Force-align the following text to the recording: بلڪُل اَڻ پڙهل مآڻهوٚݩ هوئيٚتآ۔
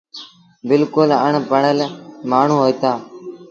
بلڪُل 0.67 1.09
اَڻ 1.23 1.33
پڙهل 1.49 1.79
مآڻهوٚݩ 2.29 2.59
هوئيٚتآ۔ 2.61 2.91